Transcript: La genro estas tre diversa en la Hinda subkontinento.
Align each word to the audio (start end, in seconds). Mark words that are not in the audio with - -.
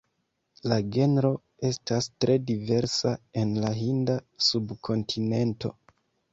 La 0.69 0.77
genro 0.95 1.31
estas 1.69 2.09
tre 2.25 2.39
diversa 2.47 3.13
en 3.45 3.55
la 3.67 3.73
Hinda 3.85 4.19
subkontinento. 4.49 5.75